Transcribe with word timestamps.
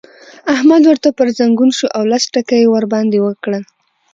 احمد 0.55 0.81
ورته 0.85 1.09
پر 1.17 1.27
ځنګون 1.37 1.69
شو 1.77 1.87
او 1.95 2.03
لس 2.11 2.23
ټکه 2.33 2.55
يې 2.61 2.67
ور 2.69 2.85
باندې 2.93 3.17
وکړل. 3.21 3.63